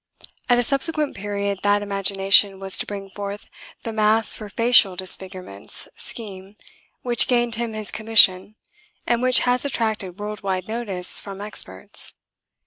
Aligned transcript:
At 0.49 0.57
a 0.57 0.63
subsequent 0.63 1.15
period 1.15 1.59
that 1.61 1.83
imagination 1.83 2.59
was 2.59 2.75
to 2.79 2.87
bring 2.87 3.11
forth 3.11 3.51
the 3.83 3.93
masks 3.93 4.33
for 4.35 4.49
facial 4.49 4.95
disfigurements 4.95 5.87
scheme 5.93 6.55
which 7.03 7.27
gained 7.27 7.53
him 7.53 7.73
his 7.73 7.91
commission 7.91 8.55
and 9.05 9.21
which 9.21 9.41
has 9.41 9.63
attracted 9.63 10.17
world 10.19 10.41
wide 10.41 10.67
notice 10.67 11.19
from 11.19 11.39
experts. 11.39 12.13